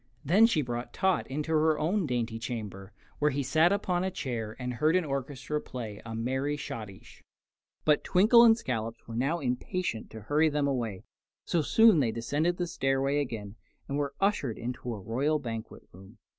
[0.25, 4.55] Then she brought Tot into her own dainty chamber, where he sat upon a chair
[4.57, 7.21] and heard an orchestra play a merry schottische.
[7.85, 11.03] But Twinkle and Scollops were now impatient to hurry them away,
[11.45, 16.17] so soon they descended the stairway again and were ushered into the royal banquet room.